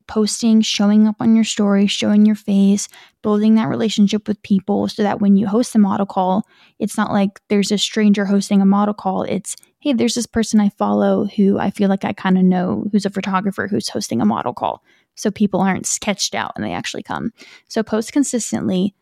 posting, 0.10 0.62
showing 0.62 1.08
up 1.08 1.16
on 1.20 1.36
your 1.36 1.46
story, 1.46 1.88
showing 1.88 2.26
your 2.26 2.36
face, 2.36 2.90
building 3.22 3.56
that 3.56 3.70
relationship 3.70 4.28
with 4.28 4.42
people 4.42 4.90
so 4.90 5.04
that 5.04 5.22
when 5.22 5.38
you 5.38 5.48
host 5.48 5.76
a 5.76 5.80
model 5.80 6.06
call, 6.06 6.44
it's 6.80 6.98
not 6.98 7.14
like 7.14 7.40
there's 7.48 7.72
a 7.72 7.78
stranger 7.78 8.26
hosting 8.26 8.62
a 8.62 8.66
model 8.66 8.94
call. 8.94 9.22
It's, 9.22 9.56
hey, 9.80 9.94
there's 9.94 10.16
this 10.16 10.26
person 10.26 10.60
I 10.60 10.70
follow 10.70 11.26
who 11.26 11.60
I 11.60 11.70
feel 11.70 11.90
like 11.90 12.04
I 12.04 12.12
kind 12.12 12.38
of 12.38 12.44
know 12.44 12.88
who's 12.92 13.06
a 13.06 13.12
photographer 13.12 13.68
who's 13.68 13.88
hosting 13.88 14.20
a 14.20 14.26
model 14.26 14.54
call. 14.54 14.84
So 15.16 15.30
people 15.30 15.62
aren't 15.62 15.86
sketched 15.86 16.34
out 16.34 16.54
and 16.56 16.66
they 16.66 16.74
actually 16.74 17.04
come. 17.04 17.32
So 17.68 17.84
post 17.84 18.12
consistently, 18.12 18.96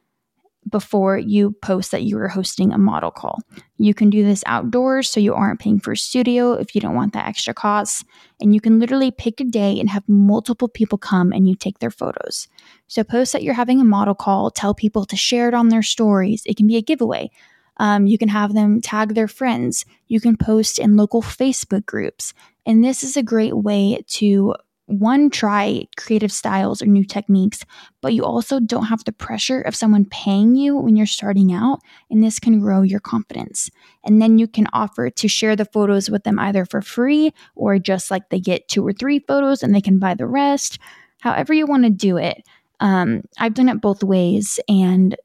before 0.70 1.18
you 1.18 1.52
post 1.62 1.92
that 1.92 2.04
you 2.04 2.18
are 2.18 2.28
hosting 2.28 2.74
a 2.74 2.78
model 2.78 3.12
call. 3.12 3.40
You 3.78 3.94
can 3.94 4.10
do 4.10 4.24
this 4.24 4.44
outdoors 4.46 5.10
so 5.10 5.20
you 5.20 5.34
aren't 5.34 5.60
paying 5.60 5.80
for 5.80 5.92
a 5.92 5.98
studio 5.98 6.54
if 6.54 6.74
you 6.74 6.82
don't 6.82 6.96
want 6.96 7.14
that 7.14 7.28
extra 7.28 7.54
cost. 7.54 8.06
And 8.42 8.54
you 8.54 8.62
can 8.62 8.80
literally 8.80 9.12
pick 9.12 9.40
a 9.40 9.44
day 9.44 9.80
and 9.80 9.90
have 9.90 10.04
multiple 10.08 10.68
people 10.68 10.98
come 10.98 11.32
and 11.32 11.48
you 11.48 11.56
take 11.56 11.80
their 11.80 11.92
photos. 11.92 12.48
So 12.88 13.04
post 13.04 13.34
that 13.34 13.44
you're 13.44 13.54
having 13.54 13.80
a 13.80 13.86
model 13.86 14.16
call, 14.16 14.52
tell 14.52 14.74
people 14.74 15.06
to 15.06 15.16
share 15.16 15.48
it 15.48 15.54
on 15.54 15.70
their 15.70 15.84
stories. 15.84 16.44
It 16.46 16.58
can 16.58 16.68
be 16.68 16.78
a 16.78 16.82
giveaway. 16.82 17.32
Um, 17.78 18.08
you 18.08 18.18
can 18.18 18.30
have 18.30 18.54
them 18.54 18.82
tag 18.82 19.14
their 19.14 19.28
friends. 19.28 19.86
You 20.08 20.20
can 20.20 20.36
post 20.36 20.80
in 20.80 20.98
local 20.98 21.22
Facebook 21.22 21.86
groups. 21.86 22.34
And 22.66 22.84
this 22.84 23.04
is 23.04 23.16
a 23.16 23.24
great 23.24 23.56
way 23.56 24.04
to 24.08 24.56
one, 24.88 25.30
try 25.30 25.86
creative 25.98 26.32
styles 26.32 26.82
or 26.82 26.86
new 26.86 27.04
techniques, 27.04 27.64
but 28.02 28.14
you 28.14 28.24
also 28.24 28.60
don't 28.60 28.86
have 28.86 29.04
the 29.04 29.12
pressure 29.12 29.62
of 29.62 29.76
someone 29.76 30.06
paying 30.06 30.56
you 30.56 30.78
when 30.78 30.96
you're 30.96 31.06
starting 31.06 31.54
out, 31.54 31.80
and 32.10 32.24
this 32.24 32.40
can 32.40 32.60
grow 32.60 32.82
your 32.82 33.02
confidence. 33.02 33.70
And 34.06 34.22
then 34.22 34.38
you 34.38 34.48
can 34.48 34.68
offer 34.72 35.10
to 35.10 35.28
share 35.28 35.58
the 35.58 35.66
photos 35.66 36.10
with 36.10 36.24
them 36.24 36.40
either 36.40 36.66
for 36.66 36.82
free 36.82 37.34
or 37.56 37.78
just 37.80 38.10
like 38.10 38.30
they 38.30 38.40
get 38.40 38.70
two 38.70 38.86
or 38.88 38.94
three 38.94 39.20
photos 39.20 39.62
and 39.62 39.76
they 39.76 39.82
can 39.82 40.00
buy 40.00 40.14
the 40.16 40.26
rest. 40.26 40.80
However, 41.20 41.54
you 41.54 41.66
want 41.66 41.84
to 41.84 41.90
do 41.90 42.16
it. 42.16 42.44
Um, 42.80 43.24
I've 43.38 43.56
done 43.56 43.70
it 43.70 43.82
both 43.82 44.04
ways, 44.04 44.60
and 44.70 45.18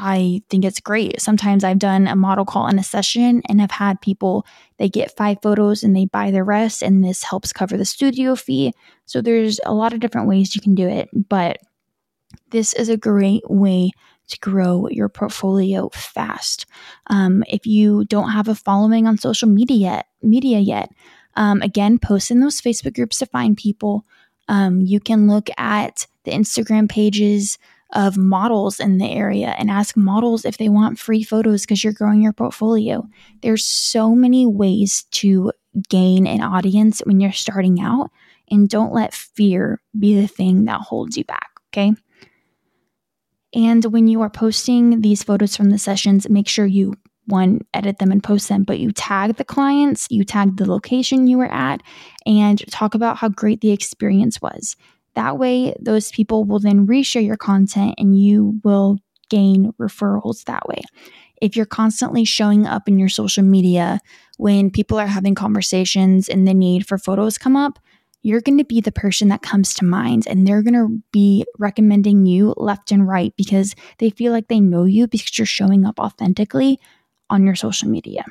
I 0.00 0.42
think 0.48 0.64
it's 0.64 0.78
great. 0.78 1.20
Sometimes 1.20 1.64
I've 1.64 1.80
done 1.80 2.06
a 2.06 2.14
model 2.14 2.44
call 2.44 2.68
in 2.68 2.78
a 2.78 2.84
session 2.84 3.42
and 3.48 3.60
have 3.60 3.72
had 3.72 4.00
people, 4.00 4.46
they 4.78 4.88
get 4.88 5.16
five 5.16 5.38
photos 5.42 5.82
and 5.82 5.94
they 5.94 6.06
buy 6.06 6.30
the 6.30 6.44
rest, 6.44 6.82
and 6.82 7.02
this 7.02 7.24
helps 7.24 7.52
cover 7.52 7.76
the 7.76 7.84
studio 7.84 8.36
fee. 8.36 8.72
So 9.06 9.20
there's 9.20 9.58
a 9.66 9.74
lot 9.74 9.92
of 9.92 9.98
different 9.98 10.28
ways 10.28 10.54
you 10.54 10.60
can 10.60 10.76
do 10.76 10.88
it, 10.88 11.08
but 11.12 11.58
this 12.50 12.74
is 12.74 12.88
a 12.88 12.96
great 12.96 13.42
way 13.50 13.90
to 14.28 14.38
grow 14.38 14.88
your 14.88 15.08
portfolio 15.08 15.88
fast. 15.88 16.66
Um, 17.08 17.42
if 17.48 17.66
you 17.66 18.04
don't 18.04 18.30
have 18.30 18.46
a 18.46 18.54
following 18.54 19.06
on 19.08 19.18
social 19.18 19.48
media 19.48 19.76
yet, 19.76 20.06
media 20.22 20.60
yet, 20.60 20.90
um, 21.34 21.60
again, 21.60 21.98
post 21.98 22.30
in 22.30 22.40
those 22.40 22.60
Facebook 22.60 22.94
groups 22.94 23.18
to 23.18 23.26
find 23.26 23.56
people. 23.56 24.04
Um, 24.46 24.80
you 24.80 25.00
can 25.00 25.26
look 25.26 25.48
at 25.58 26.06
the 26.24 26.30
Instagram 26.30 26.88
pages 26.88 27.58
of 27.92 28.16
models 28.16 28.80
in 28.80 28.98
the 28.98 29.10
area 29.10 29.54
and 29.58 29.70
ask 29.70 29.96
models 29.96 30.44
if 30.44 30.58
they 30.58 30.68
want 30.68 30.98
free 30.98 31.22
photos 31.22 31.62
because 31.62 31.82
you're 31.82 31.92
growing 31.92 32.22
your 32.22 32.32
portfolio. 32.32 33.06
There's 33.40 33.64
so 33.64 34.14
many 34.14 34.46
ways 34.46 35.04
to 35.12 35.52
gain 35.88 36.26
an 36.26 36.42
audience 36.42 37.00
when 37.04 37.20
you're 37.20 37.32
starting 37.32 37.80
out, 37.80 38.10
and 38.50 38.68
don't 38.68 38.92
let 38.92 39.14
fear 39.14 39.80
be 39.98 40.20
the 40.20 40.26
thing 40.26 40.64
that 40.64 40.80
holds 40.80 41.16
you 41.16 41.24
back, 41.24 41.50
okay? 41.70 41.92
And 43.54 43.84
when 43.86 44.08
you 44.08 44.20
are 44.22 44.30
posting 44.30 45.00
these 45.00 45.22
photos 45.22 45.56
from 45.56 45.70
the 45.70 45.78
sessions, 45.78 46.28
make 46.28 46.48
sure 46.48 46.66
you 46.66 46.94
one 47.26 47.60
edit 47.74 47.98
them 47.98 48.10
and 48.10 48.24
post 48.24 48.48
them, 48.48 48.64
but 48.64 48.78
you 48.78 48.90
tag 48.90 49.36
the 49.36 49.44
clients, 49.44 50.06
you 50.10 50.24
tag 50.24 50.56
the 50.56 50.70
location 50.70 51.26
you 51.26 51.38
were 51.38 51.52
at, 51.52 51.82
and 52.26 52.66
talk 52.70 52.94
about 52.94 53.18
how 53.18 53.28
great 53.28 53.60
the 53.60 53.70
experience 53.70 54.40
was. 54.40 54.76
That 55.18 55.36
way, 55.36 55.74
those 55.80 56.12
people 56.12 56.44
will 56.44 56.60
then 56.60 56.86
reshare 56.86 57.26
your 57.26 57.36
content 57.36 57.96
and 57.98 58.16
you 58.16 58.60
will 58.62 58.98
gain 59.28 59.72
referrals 59.72 60.44
that 60.44 60.68
way. 60.68 60.80
If 61.42 61.56
you're 61.56 61.66
constantly 61.66 62.24
showing 62.24 62.68
up 62.68 62.86
in 62.86 63.00
your 63.00 63.08
social 63.08 63.42
media 63.42 63.98
when 64.36 64.70
people 64.70 64.96
are 64.96 65.08
having 65.08 65.34
conversations 65.34 66.28
and 66.28 66.46
the 66.46 66.54
need 66.54 66.86
for 66.86 66.98
photos 66.98 67.36
come 67.36 67.56
up, 67.56 67.80
you're 68.22 68.40
going 68.40 68.58
to 68.58 68.64
be 68.64 68.80
the 68.80 68.92
person 68.92 69.26
that 69.26 69.42
comes 69.42 69.74
to 69.74 69.84
mind 69.84 70.28
and 70.28 70.46
they're 70.46 70.62
going 70.62 70.74
to 70.74 71.02
be 71.10 71.44
recommending 71.58 72.24
you 72.24 72.54
left 72.56 72.92
and 72.92 73.08
right 73.08 73.34
because 73.36 73.74
they 73.98 74.10
feel 74.10 74.30
like 74.30 74.46
they 74.46 74.60
know 74.60 74.84
you 74.84 75.08
because 75.08 75.36
you're 75.36 75.46
showing 75.46 75.84
up 75.84 75.98
authentically 75.98 76.78
on 77.28 77.44
your 77.44 77.56
social 77.56 77.88
media. 77.88 78.24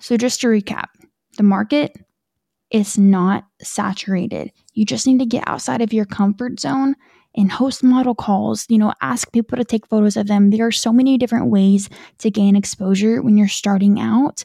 So, 0.00 0.16
just 0.16 0.40
to 0.40 0.46
recap, 0.46 0.86
the 1.36 1.42
market 1.42 1.98
is 2.70 2.98
not 2.98 3.46
saturated. 3.62 4.52
You 4.78 4.84
just 4.84 5.08
need 5.08 5.18
to 5.18 5.26
get 5.26 5.42
outside 5.48 5.82
of 5.82 5.92
your 5.92 6.04
comfort 6.04 6.60
zone 6.60 6.94
and 7.34 7.50
host 7.50 7.82
model 7.82 8.14
calls. 8.14 8.64
You 8.68 8.78
know, 8.78 8.94
ask 9.02 9.32
people 9.32 9.58
to 9.58 9.64
take 9.64 9.88
photos 9.88 10.16
of 10.16 10.28
them. 10.28 10.50
There 10.50 10.64
are 10.64 10.70
so 10.70 10.92
many 10.92 11.18
different 11.18 11.46
ways 11.46 11.90
to 12.18 12.30
gain 12.30 12.54
exposure 12.54 13.20
when 13.20 13.36
you're 13.36 13.48
starting 13.48 13.98
out. 13.98 14.44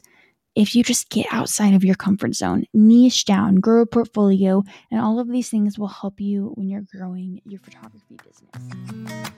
If 0.56 0.74
you 0.74 0.82
just 0.82 1.08
get 1.08 1.26
outside 1.30 1.72
of 1.74 1.84
your 1.84 1.94
comfort 1.94 2.34
zone, 2.34 2.64
niche 2.74 3.26
down, 3.26 3.56
grow 3.56 3.82
a 3.82 3.86
portfolio, 3.86 4.64
and 4.90 5.00
all 5.00 5.20
of 5.20 5.28
these 5.28 5.50
things 5.50 5.78
will 5.78 5.86
help 5.86 6.20
you 6.20 6.50
when 6.56 6.68
you're 6.68 6.82
growing 6.92 7.40
your 7.44 7.60
photography 7.60 8.18
business. 8.24 9.30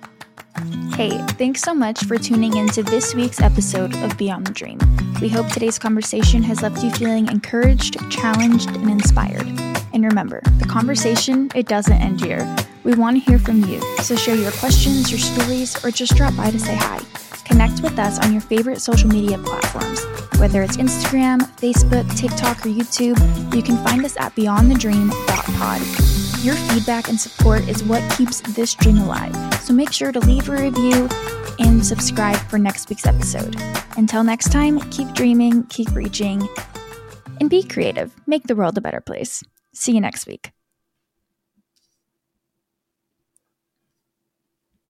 Hey, 0.94 1.10
thanks 1.32 1.60
so 1.60 1.74
much 1.74 2.04
for 2.04 2.16
tuning 2.16 2.56
in 2.56 2.68
to 2.68 2.82
this 2.82 3.14
week's 3.14 3.42
episode 3.42 3.94
of 3.96 4.16
Beyond 4.16 4.46
the 4.46 4.52
Dream. 4.54 4.78
We 5.20 5.28
hope 5.28 5.48
today's 5.48 5.78
conversation 5.78 6.42
has 6.44 6.62
left 6.62 6.82
you 6.82 6.90
feeling 6.90 7.28
encouraged, 7.28 7.98
challenged, 8.10 8.70
and 8.70 8.88
inspired. 8.88 9.75
And 9.96 10.04
remember, 10.04 10.42
the 10.58 10.66
conversation, 10.66 11.50
it 11.54 11.68
doesn't 11.68 12.02
end 12.02 12.20
here. 12.20 12.44
We 12.84 12.94
want 12.94 13.16
to 13.16 13.30
hear 13.30 13.38
from 13.38 13.64
you, 13.64 13.80
so 14.02 14.14
share 14.14 14.34
your 14.34 14.52
questions, 14.52 15.10
your 15.10 15.18
stories, 15.18 15.82
or 15.82 15.90
just 15.90 16.14
drop 16.16 16.36
by 16.36 16.50
to 16.50 16.58
say 16.58 16.74
hi. 16.74 17.00
connect 17.46 17.80
with 17.80 17.98
us 17.98 18.18
on 18.18 18.32
your 18.32 18.42
favorite 18.42 18.82
social 18.82 19.08
media 19.08 19.38
platforms. 19.38 20.04
Whether 20.38 20.62
it's 20.62 20.76
Instagram, 20.76 21.40
Facebook, 21.56 22.14
TikTok, 22.14 22.58
or 22.66 22.68
YouTube, 22.68 23.16
you 23.54 23.62
can 23.62 23.82
find 23.86 24.04
us 24.04 24.18
at 24.18 24.34
beyondthedream.pod. 24.34 26.44
Your 26.44 26.56
feedback 26.56 27.08
and 27.08 27.18
support 27.18 27.66
is 27.66 27.82
what 27.82 28.02
keeps 28.18 28.42
this 28.54 28.74
dream 28.74 28.98
alive, 28.98 29.34
so 29.62 29.72
make 29.72 29.94
sure 29.94 30.12
to 30.12 30.20
leave 30.20 30.46
a 30.50 30.52
review 30.52 31.08
and 31.58 31.86
subscribe 31.86 32.36
for 32.50 32.58
next 32.58 32.90
week's 32.90 33.06
episode. 33.06 33.56
Until 33.96 34.24
next 34.24 34.52
time, 34.52 34.78
keep 34.90 35.14
dreaming, 35.14 35.64
keep 35.68 35.90
reaching, 35.92 36.46
and 37.40 37.48
be 37.48 37.62
creative. 37.62 38.12
Make 38.26 38.42
the 38.42 38.54
world 38.54 38.76
a 38.76 38.82
better 38.82 39.00
place. 39.00 39.42
See 39.76 39.92
you 39.92 40.00
next 40.00 40.26
week. 40.26 40.52